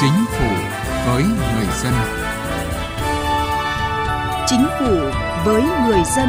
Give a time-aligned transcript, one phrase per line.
[0.00, 0.48] Chính phủ
[1.06, 1.92] với người dân.
[4.46, 4.94] Chính phủ
[5.44, 6.28] với người dân.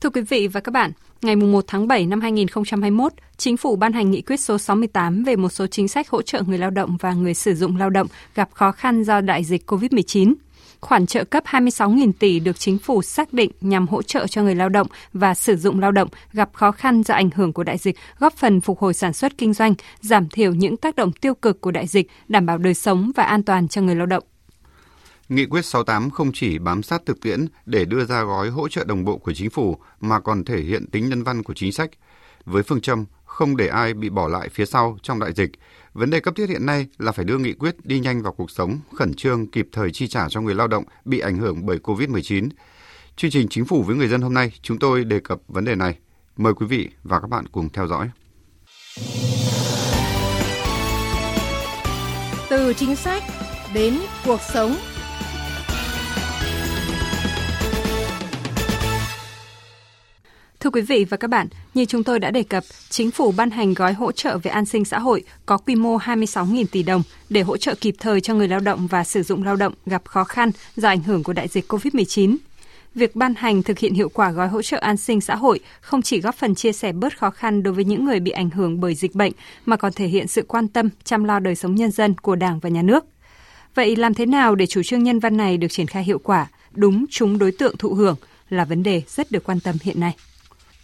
[0.00, 0.92] Thưa quý vị và các bạn,
[1.22, 5.36] ngày 1 tháng 7 năm 2021, Chính phủ ban hành nghị quyết số 68 về
[5.36, 8.06] một số chính sách hỗ trợ người lao động và người sử dụng lao động
[8.34, 10.34] gặp khó khăn do đại dịch COVID-19.
[10.82, 14.54] Khoản trợ cấp 26.000 tỷ được chính phủ xác định nhằm hỗ trợ cho người
[14.54, 17.78] lao động và sử dụng lao động gặp khó khăn do ảnh hưởng của đại
[17.78, 21.34] dịch, góp phần phục hồi sản xuất kinh doanh, giảm thiểu những tác động tiêu
[21.34, 24.24] cực của đại dịch, đảm bảo đời sống và an toàn cho người lao động.
[25.28, 28.84] Nghị quyết 68 không chỉ bám sát thực tiễn để đưa ra gói hỗ trợ
[28.84, 31.90] đồng bộ của chính phủ mà còn thể hiện tính nhân văn của chính sách.
[32.44, 35.50] Với phương châm không để ai bị bỏ lại phía sau trong đại dịch,
[35.92, 38.50] vấn đề cấp thiết hiện nay là phải đưa nghị quyết đi nhanh vào cuộc
[38.50, 41.78] sống, khẩn trương kịp thời chi trả cho người lao động bị ảnh hưởng bởi
[41.78, 42.48] COVID-19.
[43.16, 45.74] Chương trình Chính phủ với người dân hôm nay, chúng tôi đề cập vấn đề
[45.74, 45.98] này.
[46.36, 48.10] Mời quý vị và các bạn cùng theo dõi.
[52.50, 53.22] Từ chính sách
[53.74, 54.76] đến cuộc sống
[60.62, 63.50] Thưa quý vị và các bạn, như chúng tôi đã đề cập, chính phủ ban
[63.50, 67.02] hành gói hỗ trợ về an sinh xã hội có quy mô 26.000 tỷ đồng
[67.30, 70.02] để hỗ trợ kịp thời cho người lao động và sử dụng lao động gặp
[70.04, 72.36] khó khăn do ảnh hưởng của đại dịch COVID-19.
[72.94, 76.02] Việc ban hành thực hiện hiệu quả gói hỗ trợ an sinh xã hội không
[76.02, 78.80] chỉ góp phần chia sẻ bớt khó khăn đối với những người bị ảnh hưởng
[78.80, 79.32] bởi dịch bệnh
[79.66, 82.58] mà còn thể hiện sự quan tâm chăm lo đời sống nhân dân của Đảng
[82.58, 83.04] và Nhà nước.
[83.74, 86.46] Vậy làm thế nào để chủ trương nhân văn này được triển khai hiệu quả,
[86.72, 88.16] đúng trúng đối tượng thụ hưởng
[88.48, 90.16] là vấn đề rất được quan tâm hiện nay.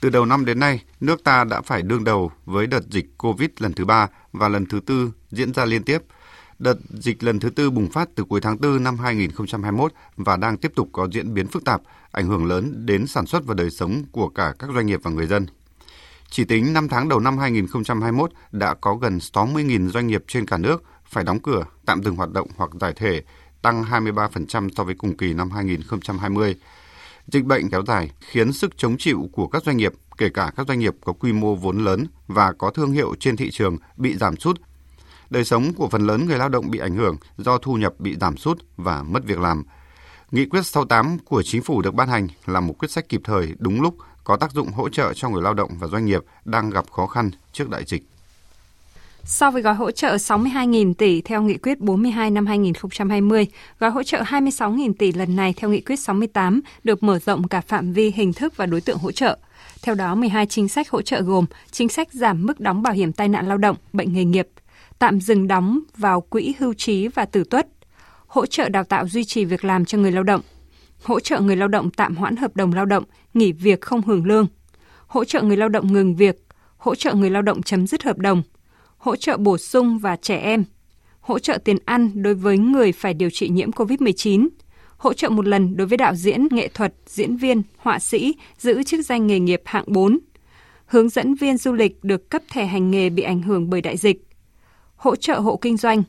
[0.00, 3.50] Từ đầu năm đến nay, nước ta đã phải đương đầu với đợt dịch COVID
[3.58, 6.02] lần thứ ba và lần thứ tư diễn ra liên tiếp.
[6.58, 10.56] Đợt dịch lần thứ tư bùng phát từ cuối tháng 4 năm 2021 và đang
[10.56, 11.80] tiếp tục có diễn biến phức tạp,
[12.12, 15.10] ảnh hưởng lớn đến sản xuất và đời sống của cả các doanh nghiệp và
[15.10, 15.46] người dân.
[16.30, 20.58] Chỉ tính 5 tháng đầu năm 2021 đã có gần 60.000 doanh nghiệp trên cả
[20.58, 23.22] nước phải đóng cửa, tạm dừng hoạt động hoặc giải thể,
[23.62, 26.56] tăng 23% so với cùng kỳ năm 2020.
[27.32, 30.68] Dịch bệnh kéo dài khiến sức chống chịu của các doanh nghiệp, kể cả các
[30.68, 34.16] doanh nghiệp có quy mô vốn lớn và có thương hiệu trên thị trường bị
[34.16, 34.60] giảm sút.
[35.30, 38.16] Đời sống của phần lớn người lao động bị ảnh hưởng do thu nhập bị
[38.20, 39.64] giảm sút và mất việc làm.
[40.30, 43.54] Nghị quyết 68 của chính phủ được ban hành là một quyết sách kịp thời,
[43.58, 46.70] đúng lúc, có tác dụng hỗ trợ cho người lao động và doanh nghiệp đang
[46.70, 48.02] gặp khó khăn trước đại dịch.
[49.28, 53.46] So với gói hỗ trợ 62.000 tỷ theo nghị quyết 42 năm 2020,
[53.78, 57.60] gói hỗ trợ 26.000 tỷ lần này theo nghị quyết 68 được mở rộng cả
[57.60, 59.38] phạm vi hình thức và đối tượng hỗ trợ.
[59.82, 63.12] Theo đó, 12 chính sách hỗ trợ gồm chính sách giảm mức đóng bảo hiểm
[63.12, 64.48] tai nạn lao động, bệnh nghề nghiệp,
[64.98, 67.66] tạm dừng đóng vào quỹ hưu trí và tử tuất,
[68.26, 70.40] hỗ trợ đào tạo duy trì việc làm cho người lao động,
[71.02, 74.26] hỗ trợ người lao động tạm hoãn hợp đồng lao động, nghỉ việc không hưởng
[74.26, 74.46] lương,
[75.06, 76.36] hỗ trợ người lao động ngừng việc,
[76.76, 78.42] hỗ trợ người lao động chấm dứt hợp đồng,
[78.98, 80.64] hỗ trợ bổ sung và trẻ em,
[81.20, 84.48] hỗ trợ tiền ăn đối với người phải điều trị nhiễm COVID-19,
[84.96, 88.82] hỗ trợ một lần đối với đạo diễn, nghệ thuật, diễn viên, họa sĩ giữ
[88.82, 90.18] chức danh nghề nghiệp hạng 4,
[90.86, 93.96] hướng dẫn viên du lịch được cấp thẻ hành nghề bị ảnh hưởng bởi đại
[93.96, 94.28] dịch,
[94.96, 96.02] hỗ trợ hộ kinh doanh,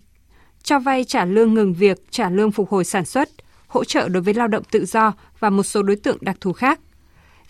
[0.63, 3.29] cho vay trả lương ngừng việc, trả lương phục hồi sản xuất,
[3.67, 6.53] hỗ trợ đối với lao động tự do và một số đối tượng đặc thù
[6.53, 6.79] khác.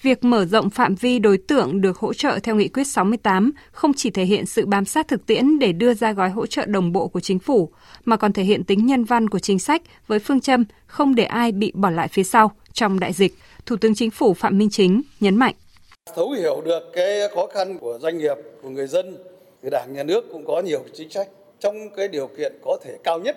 [0.01, 3.93] Việc mở rộng phạm vi đối tượng được hỗ trợ theo nghị quyết 68 không
[3.93, 6.91] chỉ thể hiện sự bám sát thực tiễn để đưa ra gói hỗ trợ đồng
[6.91, 7.69] bộ của chính phủ,
[8.05, 11.23] mà còn thể hiện tính nhân văn của chính sách với phương châm không để
[11.23, 13.33] ai bị bỏ lại phía sau trong đại dịch.
[13.65, 15.53] Thủ tướng Chính phủ Phạm Minh Chính nhấn mạnh.
[16.15, 19.17] Thấu hiểu được cái khó khăn của doanh nghiệp, của người dân,
[19.63, 21.27] thì Đảng, Nhà nước cũng có nhiều chính sách
[21.59, 23.35] trong cái điều kiện có thể cao nhất.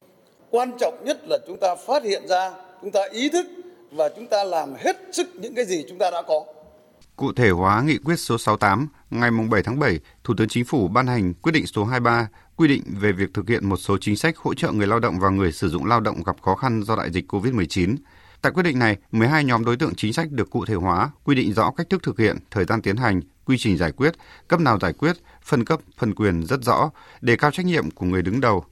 [0.50, 2.50] Quan trọng nhất là chúng ta phát hiện ra,
[2.82, 3.46] chúng ta ý thức
[3.92, 6.44] và chúng ta làm hết sức những cái gì chúng ta đã có.
[7.16, 10.88] Cụ thể hóa nghị quyết số 68, ngày 7 tháng 7, Thủ tướng Chính phủ
[10.88, 14.16] ban hành quyết định số 23 quy định về việc thực hiện một số chính
[14.16, 16.82] sách hỗ trợ người lao động và người sử dụng lao động gặp khó khăn
[16.82, 17.96] do đại dịch COVID-19.
[18.42, 21.34] Tại quyết định này, 12 nhóm đối tượng chính sách được cụ thể hóa, quy
[21.34, 24.14] định rõ cách thức thực hiện, thời gian tiến hành, quy trình giải quyết,
[24.48, 26.90] cấp nào giải quyết, phân cấp, phân quyền rất rõ,
[27.20, 28.64] đề cao trách nhiệm của người đứng đầu,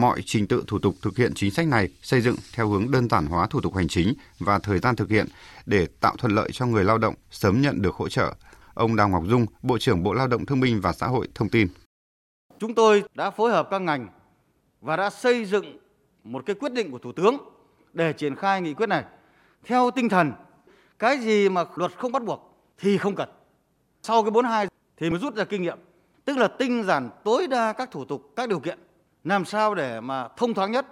[0.00, 3.08] mọi trình tự thủ tục thực hiện chính sách này xây dựng theo hướng đơn
[3.08, 5.26] giản hóa thủ tục hành chính và thời gian thực hiện
[5.66, 8.34] để tạo thuận lợi cho người lao động sớm nhận được hỗ trợ.
[8.74, 11.48] Ông Đào Ngọc Dung, Bộ trưởng Bộ Lao động Thương binh và Xã hội thông
[11.48, 11.68] tin.
[12.58, 14.08] Chúng tôi đã phối hợp các ngành
[14.80, 15.78] và đã xây dựng
[16.24, 17.36] một cái quyết định của Thủ tướng
[17.92, 19.04] để triển khai nghị quyết này
[19.64, 20.32] theo tinh thần
[20.98, 23.28] cái gì mà luật không bắt buộc thì không cần.
[24.02, 24.66] Sau cái 42
[24.96, 25.78] thì mới rút ra kinh nghiệm,
[26.24, 28.78] tức là tinh giản tối đa các thủ tục, các điều kiện
[29.26, 30.86] làm sao để mà thông thoáng nhất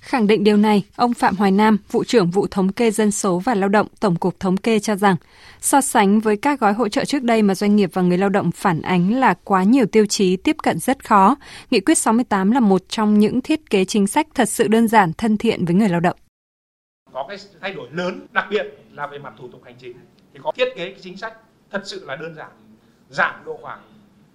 [0.00, 3.38] Khẳng định điều này, ông Phạm Hoài Nam, vụ trưởng vụ thống kê dân số
[3.38, 5.16] và lao động Tổng cục Thống kê cho rằng,
[5.60, 8.28] so sánh với các gói hỗ trợ trước đây mà doanh nghiệp và người lao
[8.28, 11.36] động phản ánh là quá nhiều tiêu chí tiếp cận rất khó,
[11.70, 15.12] Nghị quyết 68 là một trong những thiết kế chính sách thật sự đơn giản,
[15.12, 16.16] thân thiện với người lao động.
[17.12, 19.96] Có cái thay đổi lớn, đặc biệt là về mặt thủ tục hành chính
[20.34, 21.34] thì có thiết kế chính sách
[21.70, 22.50] thật sự là đơn giản,
[23.08, 23.80] giảm độ khoảng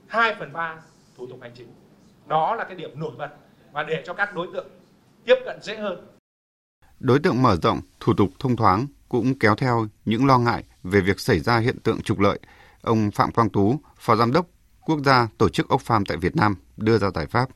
[0.07, 0.75] 2 phần 3
[1.17, 1.67] thủ tục hành chính.
[2.29, 3.29] Đó là cái điểm nổi bật
[3.71, 4.67] và để cho các đối tượng
[5.25, 6.07] tiếp cận dễ hơn.
[6.99, 11.01] Đối tượng mở rộng, thủ tục thông thoáng cũng kéo theo những lo ngại về
[11.01, 12.39] việc xảy ra hiện tượng trục lợi.
[12.81, 14.47] Ông Phạm Quang Tú, Phó Giám đốc
[14.85, 17.49] Quốc gia Tổ chức Oxfam tại Việt Nam đưa ra giải pháp.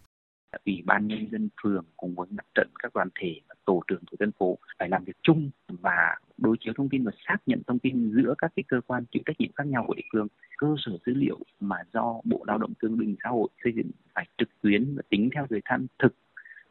[0.66, 4.18] Ủy ban nhân dân phường cùng với mặt trận các đoàn thể tổ trưởng tổ
[4.20, 7.80] dân phố phải làm việc chung và đối chiếu thông tin và xác nhận thông
[7.80, 10.28] tin giữa các cái cơ quan chịu trách nhiệm khác nhau của địa phương.
[10.58, 13.92] Cơ sở dữ liệu mà do bộ lao động thương binh xã hội xây dựng
[14.14, 16.16] phải trực tuyến và tính theo thời gian thực,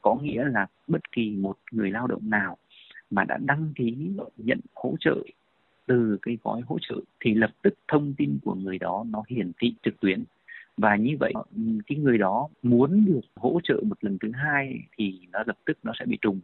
[0.02, 2.56] có nghĩa là bất kỳ một người lao động nào
[3.10, 5.16] mà đã đăng ký nhận hỗ trợ,
[5.86, 9.52] từ cái gói hỗ trợ thì lập tức thông tin của người đó nó hiển
[9.58, 10.24] thị trực tuyến
[10.82, 14.74] và như vậy ừ, cái người đó muốn được hỗ trợ một lần thứ hai
[14.98, 16.40] thì nó lập tức nó sẽ bị trùng.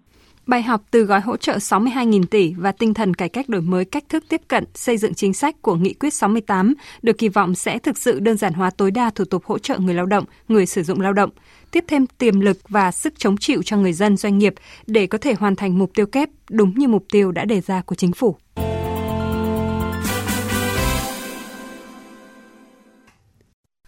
[0.46, 3.84] Bài học từ gói hỗ trợ 62.000 tỷ và tinh thần cải cách đổi mới
[3.84, 7.54] cách thức tiếp cận, xây dựng chính sách của Nghị quyết 68 được kỳ vọng
[7.54, 10.24] sẽ thực sự đơn giản hóa tối đa thủ tục hỗ trợ người lao động,
[10.48, 11.30] người sử dụng lao động,
[11.70, 14.54] tiếp thêm tiềm lực và sức chống chịu cho người dân doanh nghiệp
[14.86, 17.82] để có thể hoàn thành mục tiêu kép đúng như mục tiêu đã đề ra
[17.82, 18.36] của chính phủ.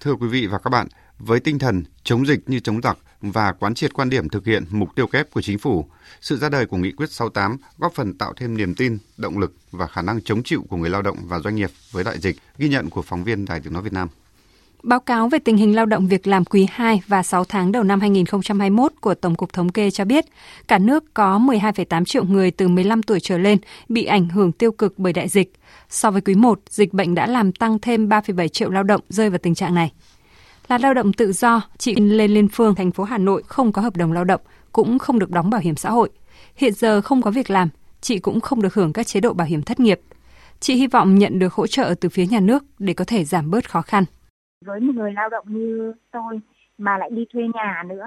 [0.00, 0.87] Thưa quý vị và các bạn,
[1.19, 4.64] với tinh thần chống dịch như chống giặc và quán triệt quan điểm thực hiện
[4.70, 5.87] mục tiêu kép của chính phủ,
[6.20, 9.55] sự ra đời của Nghị quyết 68 góp phần tạo thêm niềm tin, động lực
[9.70, 12.37] và khả năng chống chịu của người lao động và doanh nghiệp với đại dịch,
[12.58, 14.08] ghi nhận của phóng viên Đài tiếng nói Việt Nam.
[14.82, 17.82] Báo cáo về tình hình lao động việc làm quý 2 và 6 tháng đầu
[17.82, 20.24] năm 2021 của Tổng cục Thống kê cho biết,
[20.68, 24.72] cả nước có 12,8 triệu người từ 15 tuổi trở lên bị ảnh hưởng tiêu
[24.72, 25.52] cực bởi đại dịch.
[25.88, 29.30] So với quý 1, dịch bệnh đã làm tăng thêm 3,7 triệu lao động rơi
[29.30, 29.92] vào tình trạng này.
[30.68, 33.82] Là lao động tự do, chị Lê Liên Phương, thành phố Hà Nội không có
[33.82, 34.40] hợp đồng lao động,
[34.72, 36.10] cũng không được đóng bảo hiểm xã hội.
[36.56, 37.68] Hiện giờ không có việc làm,
[38.00, 40.00] chị cũng không được hưởng các chế độ bảo hiểm thất nghiệp.
[40.60, 43.50] Chị hy vọng nhận được hỗ trợ từ phía nhà nước để có thể giảm
[43.50, 44.04] bớt khó khăn
[44.64, 46.40] với một người lao động như tôi
[46.78, 48.06] mà lại đi thuê nhà nữa.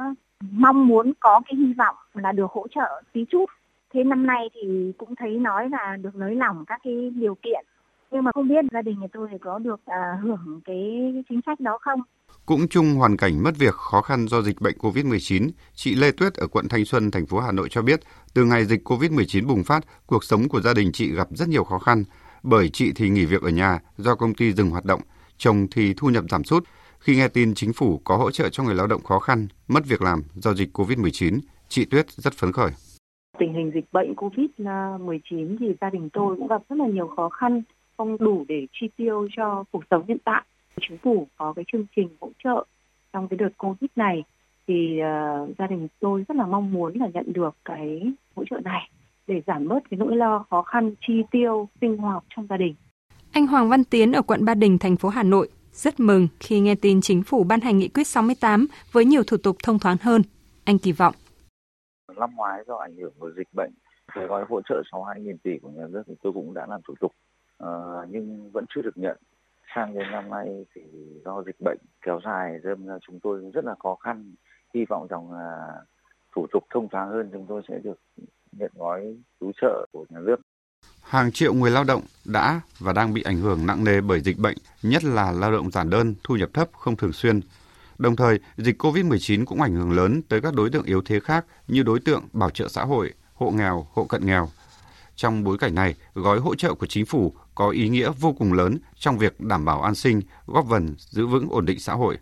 [0.51, 3.45] Mong muốn có cái hy vọng là được hỗ trợ tí chút.
[3.93, 7.65] Thế năm nay thì cũng thấy nói là được nới lỏng các cái điều kiện.
[8.11, 11.39] Nhưng mà không biết gia đình nhà tôi thì có được à, hưởng cái chính
[11.45, 11.99] sách đó không?
[12.45, 16.33] Cũng chung hoàn cảnh mất việc khó khăn do dịch bệnh COVID-19, chị Lê Tuyết
[16.33, 17.99] ở quận Thanh Xuân, thành phố Hà Nội cho biết,
[18.33, 21.63] từ ngày dịch COVID-19 bùng phát, cuộc sống của gia đình chị gặp rất nhiều
[21.63, 22.03] khó khăn,
[22.43, 25.01] bởi chị thì nghỉ việc ở nhà do công ty dừng hoạt động,
[25.43, 26.63] chồng thì thu nhập giảm sút.
[26.99, 29.83] Khi nghe tin chính phủ có hỗ trợ cho người lao động khó khăn, mất
[29.87, 32.71] việc làm do dịch COVID-19, chị Tuyết rất phấn khởi.
[33.39, 37.29] Tình hình dịch bệnh COVID-19 thì gia đình tôi cũng gặp rất là nhiều khó
[37.29, 37.61] khăn,
[37.97, 40.43] không đủ để chi tiêu cho cuộc sống hiện tại.
[40.81, 42.65] Chính phủ có cái chương trình hỗ trợ
[43.13, 44.23] trong cái đợt Covid này
[44.67, 48.59] thì uh, gia đình tôi rất là mong muốn là nhận được cái hỗ trợ
[48.63, 48.89] này
[49.27, 52.75] để giảm bớt cái nỗi lo khó khăn chi tiêu sinh hoạt trong gia đình.
[53.33, 56.59] Anh Hoàng Văn Tiến ở quận Ba Đình, thành phố Hà Nội rất mừng khi
[56.59, 59.97] nghe tin chính phủ ban hành nghị quyết 68 với nhiều thủ tục thông thoáng
[60.01, 60.21] hơn.
[60.65, 61.15] Anh kỳ vọng.
[62.17, 63.71] Năm ngoái do ảnh hưởng của dịch bệnh,
[64.13, 66.93] cái gói hỗ trợ 62.000 tỷ của nhà nước thì tôi cũng đã làm thủ
[66.99, 67.11] tục,
[67.57, 67.69] à,
[68.09, 69.17] nhưng vẫn chưa được nhận.
[69.75, 70.81] Sang đến năm nay thì
[71.25, 74.35] do dịch bệnh kéo dài, nên ra chúng tôi rất là khó khăn.
[74.73, 75.81] Hy vọng rằng là
[76.35, 77.99] thủ tục thông thoáng hơn chúng tôi sẽ được
[78.51, 80.37] nhận gói cứu trợ của nhà nước
[81.13, 84.37] hàng triệu người lao động đã và đang bị ảnh hưởng nặng nề bởi dịch
[84.37, 87.41] bệnh, nhất là lao động giản đơn, thu nhập thấp, không thường xuyên.
[87.97, 91.45] Đồng thời, dịch COVID-19 cũng ảnh hưởng lớn tới các đối tượng yếu thế khác
[91.67, 94.49] như đối tượng bảo trợ xã hội, hộ nghèo, hộ cận nghèo.
[95.15, 98.53] Trong bối cảnh này, gói hỗ trợ của chính phủ có ý nghĩa vô cùng
[98.53, 102.17] lớn trong việc đảm bảo an sinh, góp phần giữ vững ổn định xã hội.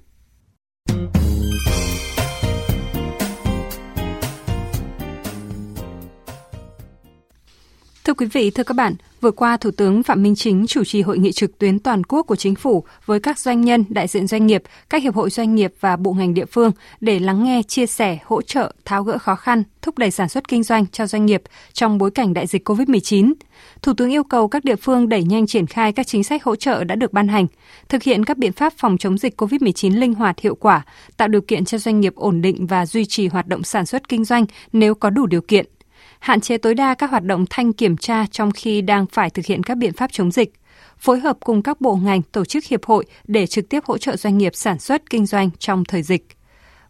[8.03, 11.01] Thưa quý vị, thưa các bạn, vừa qua Thủ tướng Phạm Minh Chính chủ trì
[11.01, 14.27] hội nghị trực tuyến toàn quốc của chính phủ với các doanh nhân, đại diện
[14.27, 17.61] doanh nghiệp, các hiệp hội doanh nghiệp và bộ ngành địa phương để lắng nghe,
[17.67, 21.07] chia sẻ, hỗ trợ, tháo gỡ khó khăn, thúc đẩy sản xuất kinh doanh cho
[21.07, 21.41] doanh nghiệp
[21.73, 23.33] trong bối cảnh đại dịch COVID-19.
[23.81, 26.55] Thủ tướng yêu cầu các địa phương đẩy nhanh triển khai các chính sách hỗ
[26.55, 27.47] trợ đã được ban hành,
[27.89, 30.85] thực hiện các biện pháp phòng chống dịch COVID-19 linh hoạt hiệu quả,
[31.17, 34.09] tạo điều kiện cho doanh nghiệp ổn định và duy trì hoạt động sản xuất
[34.09, 35.65] kinh doanh nếu có đủ điều kiện–
[36.21, 39.45] hạn chế tối đa các hoạt động thanh kiểm tra trong khi đang phải thực
[39.45, 40.53] hiện các biện pháp chống dịch,
[40.97, 44.15] phối hợp cùng các bộ ngành, tổ chức hiệp hội để trực tiếp hỗ trợ
[44.15, 46.27] doanh nghiệp sản xuất kinh doanh trong thời dịch.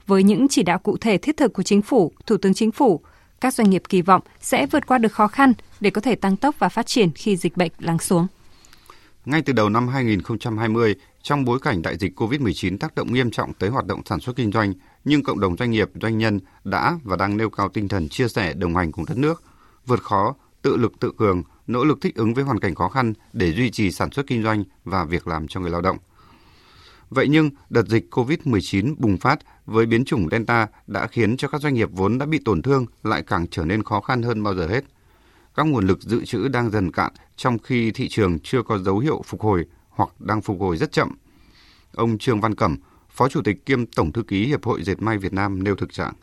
[0.07, 3.01] Với những chỉ đạo cụ thể thiết thực của chính phủ, Thủ tướng Chính phủ,
[3.41, 6.37] các doanh nghiệp kỳ vọng sẽ vượt qua được khó khăn để có thể tăng
[6.37, 8.27] tốc và phát triển khi dịch bệnh lắng xuống.
[9.25, 13.53] Ngay từ đầu năm 2020, trong bối cảnh đại dịch COVID-19 tác động nghiêm trọng
[13.53, 14.73] tới hoạt động sản xuất kinh doanh,
[15.05, 18.27] nhưng cộng đồng doanh nghiệp, doanh nhân đã và đang nêu cao tinh thần chia
[18.27, 19.43] sẻ đồng hành cùng đất nước,
[19.85, 23.13] vượt khó, tự lực tự cường, nỗ lực thích ứng với hoàn cảnh khó khăn
[23.33, 25.97] để duy trì sản xuất kinh doanh và việc làm cho người lao động.
[27.09, 31.61] Vậy nhưng, đợt dịch COVID-19 bùng phát với biến chủng Delta đã khiến cho các
[31.61, 34.55] doanh nghiệp vốn đã bị tổn thương lại càng trở nên khó khăn hơn bao
[34.55, 34.83] giờ hết.
[35.55, 38.99] Các nguồn lực dự trữ đang dần cạn trong khi thị trường chưa có dấu
[38.99, 41.11] hiệu phục hồi hoặc đang phục hồi rất chậm.
[41.95, 42.77] Ông Trương Văn Cẩm,
[43.09, 45.93] Phó Chủ tịch kiêm Tổng Thư ký Hiệp hội Dệt may Việt Nam nêu thực
[45.93, 46.13] trạng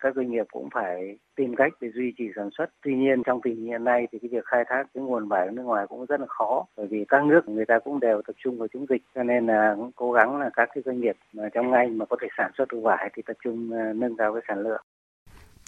[0.00, 2.66] các doanh nghiệp cũng phải tìm cách để duy trì sản xuất.
[2.84, 5.46] Tuy nhiên trong tình hình hiện nay thì cái việc khai thác cái nguồn vải
[5.46, 8.22] ở nước ngoài cũng rất là khó bởi vì các nước người ta cũng đều
[8.26, 11.00] tập trung vào chống dịch cho nên là cũng cố gắng là các cái doanh
[11.00, 13.92] nghiệp mà trong ngành mà có thể sản xuất được vải thì tập trung ờ,
[13.92, 14.82] nâng cao cái sản lượng.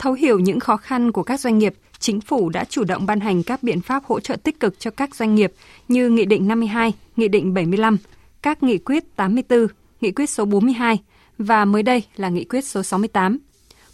[0.00, 3.20] Thấu hiểu những khó khăn của các doanh nghiệp, chính phủ đã chủ động ban
[3.20, 5.52] hành các biện pháp hỗ trợ tích cực cho các doanh nghiệp
[5.88, 7.96] như Nghị định 52, Nghị định 75,
[8.42, 9.66] các Nghị quyết 84,
[10.00, 10.98] Nghị quyết số 42
[11.38, 13.38] và mới đây là Nghị quyết số 68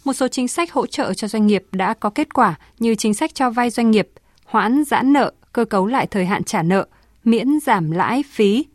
[0.03, 3.13] một số chính sách hỗ trợ cho doanh nghiệp đã có kết quả như chính
[3.13, 4.09] sách cho vay doanh nghiệp,
[4.45, 6.87] hoãn giãn nợ, cơ cấu lại thời hạn trả nợ,
[7.23, 8.65] miễn giảm lãi phí.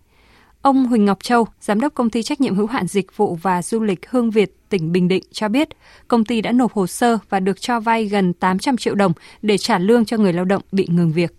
[0.63, 3.63] Ông Huỳnh Ngọc Châu, giám đốc công ty trách nhiệm hữu hạn dịch vụ và
[3.63, 5.69] du lịch Hương Việt, tỉnh Bình Định cho biết,
[6.09, 9.13] công ty đã nộp hồ sơ và được cho vay gần 800 triệu đồng
[9.43, 11.35] để trả lương cho người lao động bị ngừng việc.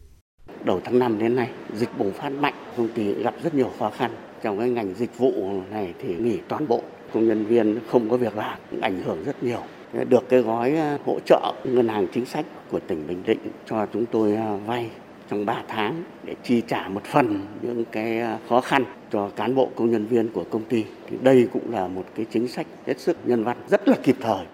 [0.65, 3.91] Đầu tháng 5 đến nay, dịch bùng phát mạnh, công ty gặp rất nhiều khó
[3.97, 4.11] khăn.
[4.43, 6.81] Trong cái ngành dịch vụ này thì nghỉ toàn bộ,
[7.13, 9.61] công nhân viên không có việc làm, ảnh hưởng rất nhiều
[10.09, 14.05] được cái gói hỗ trợ ngân hàng chính sách của tỉnh Bình Định cho chúng
[14.05, 14.89] tôi à, vay
[15.29, 19.55] trong 3 tháng để chi trả một phần những cái à, khó khăn cho cán
[19.55, 20.85] bộ công nhân viên của công ty.
[21.09, 24.15] Thì đây cũng là một cái chính sách hết sức nhân văn, rất là kịp
[24.21, 24.45] thời.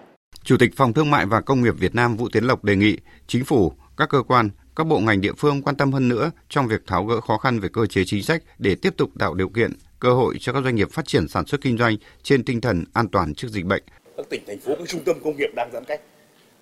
[0.42, 2.96] Chủ tịch Phòng Thương mại và Công nghiệp Việt Nam Vũ Tiến Lộc đề nghị
[3.26, 6.68] chính phủ, các cơ quan, các bộ ngành địa phương quan tâm hơn nữa trong
[6.68, 9.48] việc tháo gỡ khó khăn về cơ chế chính sách để tiếp tục tạo điều
[9.48, 12.60] kiện, cơ hội cho các doanh nghiệp phát triển sản xuất kinh doanh trên tinh
[12.60, 13.82] thần an toàn trước dịch bệnh
[14.20, 16.00] các tỉnh thành phố các trung tâm công nghiệp đang giãn cách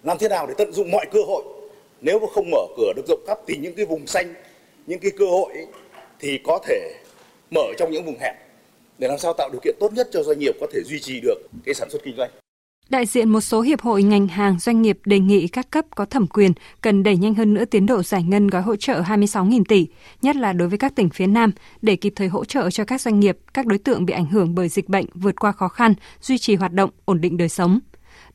[0.02, 1.44] làm thế nào để tận dụng mọi cơ hội
[2.00, 4.34] nếu mà không mở cửa được rộng khắp thì những cái vùng xanh
[4.86, 5.66] những cái cơ hội ấy,
[6.18, 6.94] thì có thể
[7.50, 8.34] mở trong những vùng hẹp
[8.98, 11.20] để làm sao tạo điều kiện tốt nhất cho doanh nghiệp có thể duy trì
[11.20, 12.30] được cái sản xuất kinh doanh.
[12.88, 16.04] Đại diện một số hiệp hội ngành hàng doanh nghiệp đề nghị các cấp có
[16.04, 19.64] thẩm quyền cần đẩy nhanh hơn nữa tiến độ giải ngân gói hỗ trợ 26.000
[19.68, 19.86] tỷ,
[20.22, 21.52] nhất là đối với các tỉnh phía Nam,
[21.82, 24.54] để kịp thời hỗ trợ cho các doanh nghiệp, các đối tượng bị ảnh hưởng
[24.54, 27.80] bởi dịch bệnh vượt qua khó khăn, duy trì hoạt động, ổn định đời sống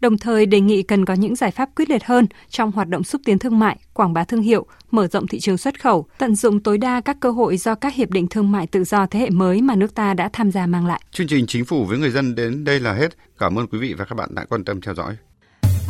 [0.03, 3.03] đồng thời đề nghị cần có những giải pháp quyết liệt hơn trong hoạt động
[3.03, 6.35] xúc tiến thương mại, quảng bá thương hiệu, mở rộng thị trường xuất khẩu, tận
[6.35, 9.19] dụng tối đa các cơ hội do các hiệp định thương mại tự do thế
[9.19, 11.01] hệ mới mà nước ta đã tham gia mang lại.
[11.11, 13.07] Chương trình Chính phủ với người dân đến đây là hết.
[13.37, 15.15] Cảm ơn quý vị và các bạn đã quan tâm theo dõi.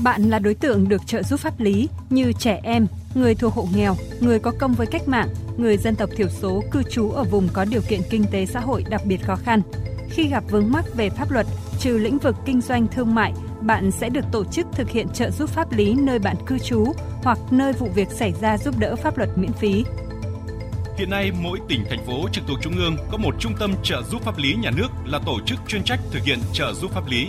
[0.04, 3.68] Bạn là đối tượng được trợ giúp pháp lý như trẻ em, người thuộc hộ
[3.76, 5.28] nghèo, người có công với cách mạng,
[5.58, 8.60] người dân tộc thiểu số cư trú ở vùng có điều kiện kinh tế xã
[8.60, 9.62] hội đặc biệt khó khăn.
[10.10, 11.46] Khi gặp vướng mắc về pháp luật,
[11.80, 15.32] trừ lĩnh vực kinh doanh thương mại, bạn sẽ được tổ chức thực hiện trợ
[15.32, 16.94] giúp pháp lý nơi bạn cư trú
[17.24, 19.84] hoặc nơi vụ việc xảy ra giúp đỡ pháp luật miễn phí.
[20.98, 24.02] Hiện nay, mỗi tỉnh, thành phố trực thuộc Trung ương có một trung tâm trợ
[24.12, 27.08] giúp pháp lý nhà nước là tổ chức chuyên trách thực hiện trợ giúp pháp
[27.08, 27.28] lý.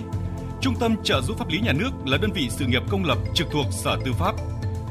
[0.61, 3.19] Trung tâm trợ giúp pháp lý nhà nước là đơn vị sự nghiệp công lập
[3.35, 4.35] trực thuộc Sở Tư pháp.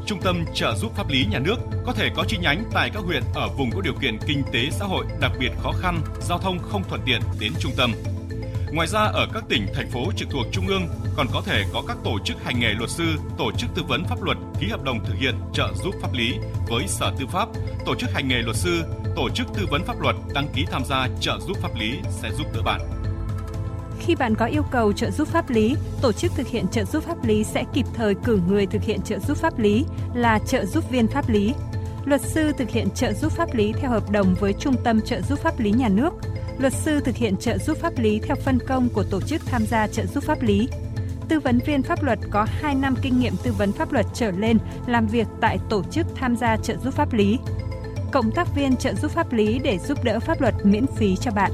[0.06, 3.04] Trung tâm trợ giúp pháp lý nhà nước có thể có chi nhánh tại các
[3.04, 6.40] huyện ở vùng có điều kiện kinh tế xã hội đặc biệt khó khăn, giao
[6.40, 7.92] thông không thuận tiện đến trung tâm.
[8.74, 11.84] Ngoài ra ở các tỉnh, thành phố trực thuộc Trung ương còn có thể có
[11.88, 13.06] các tổ chức hành nghề luật sư,
[13.38, 16.34] tổ chức tư vấn pháp luật ký hợp đồng thực hiện trợ giúp pháp lý
[16.68, 17.50] với Sở Tư pháp,
[17.86, 18.84] tổ chức hành nghề luật sư,
[19.15, 22.32] tổ chức tư vấn pháp luật đăng ký tham gia trợ giúp pháp lý sẽ
[22.32, 22.82] giúp đỡ bạn.
[24.00, 27.03] Khi bạn có yêu cầu trợ giúp pháp lý, tổ chức thực hiện trợ giúp
[27.03, 30.65] pháp lý sẽ kịp thời cử người thực hiện trợ giúp pháp lý là trợ
[30.65, 31.53] giúp viên pháp lý.
[32.06, 35.22] Luật sư thực hiện trợ giúp pháp lý theo hợp đồng với Trung tâm trợ
[35.22, 36.12] giúp pháp lý nhà nước.
[36.60, 39.66] Luật sư thực hiện trợ giúp pháp lý theo phân công của tổ chức tham
[39.66, 40.68] gia trợ giúp pháp lý.
[41.30, 44.32] Tư vấn viên pháp luật có 2 năm kinh nghiệm tư vấn pháp luật trở
[44.32, 44.58] lên
[44.88, 47.38] làm việc tại tổ chức tham gia trợ giúp pháp lý.
[48.12, 51.32] Cộng tác viên trợ giúp pháp lý để giúp đỡ pháp luật miễn phí cho
[51.32, 51.52] bạn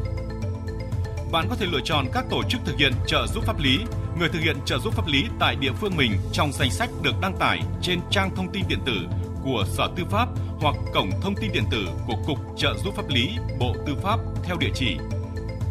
[1.32, 3.80] bạn có thể lựa chọn các tổ chức thực hiện trợ giúp pháp lý,
[4.20, 7.12] người thực hiện trợ giúp pháp lý tại địa phương mình trong danh sách được
[7.22, 8.98] đăng tải trên trang thông tin điện tử
[9.44, 10.30] của Sở Tư pháp
[10.62, 14.20] hoặc cổng thông tin điện tử của Cục Trợ giúp pháp lý, Bộ Tư pháp
[14.44, 14.98] theo địa chỉ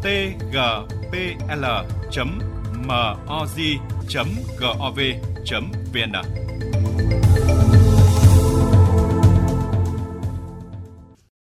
[0.02, 0.68] tgpl.moz.gov.vn.